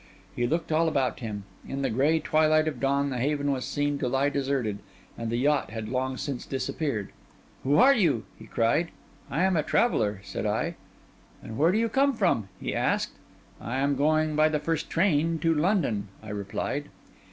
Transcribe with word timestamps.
He 0.35 0.47
looked 0.47 0.71
all 0.71 0.87
about 0.87 1.19
him; 1.19 1.43
in 1.69 1.83
the 1.83 1.91
grey 1.91 2.19
twilight 2.19 2.67
of 2.67 2.73
the 2.73 2.79
dawn, 2.79 3.11
the 3.11 3.19
haven 3.19 3.51
was 3.51 3.65
seen 3.65 3.99
to 3.99 4.07
lie 4.07 4.29
deserted, 4.29 4.79
and 5.15 5.29
the 5.29 5.37
yacht 5.37 5.69
had 5.69 5.89
long 5.89 6.17
since 6.17 6.43
disappeared. 6.43 7.09
'Who 7.63 7.75
are 7.77 7.93
you?' 7.93 8.23
he 8.39 8.47
cried. 8.47 8.89
'I 9.29 9.43
am 9.43 9.55
a 9.55 9.61
traveller,' 9.61 10.19
said 10.23 10.47
I. 10.47 10.73
'And 11.43 11.55
where 11.55 11.71
do 11.71 11.77
you 11.77 11.87
come 11.87 12.13
from?' 12.13 12.49
he 12.59 12.73
asked. 12.73 13.11
'I 13.61 13.75
am 13.77 13.95
going 13.95 14.35
by 14.35 14.49
the 14.49 14.57
first 14.57 14.89
train 14.89 15.37
to 15.37 15.53
London,' 15.53 16.07
I 16.23 16.29
replied. 16.29 16.89